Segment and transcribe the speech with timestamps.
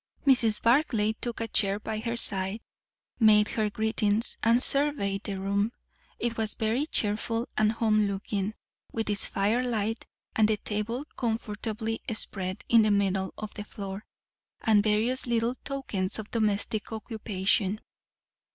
[0.25, 0.63] Mrs.
[0.63, 2.61] Barclay took a chair by her side,
[3.19, 5.73] made her greetings, and surveyed the room.
[6.17, 8.55] It was very cheerful and home looking,
[8.91, 14.03] with its firelight, and the table comfortably spread in the middle of the floor,
[14.61, 17.77] and various little tokens of domestic occupation.